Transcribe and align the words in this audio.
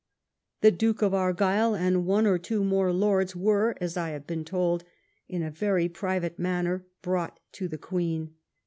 The 0.61 0.71
Duke 0.71 1.03
of 1.03 1.13
Argyle, 1.13 1.75
and 1.75 2.07
one 2.07 2.25
or 2.25 2.39
two 2.39 2.63
more 2.63 2.91
Lords, 2.91 3.35
were 3.35 3.75
(as 3.79 3.97
I 3.97 4.09
have 4.09 4.25
been 4.25 4.43
told) 4.43 4.83
in 5.29 5.43
a 5.43 5.51
very 5.51 5.87
private 5.89 6.39
manner 6.39 6.87
brought 7.03 7.39
to 7.51 7.67
the 7.67 7.77
Queen. 7.77 8.33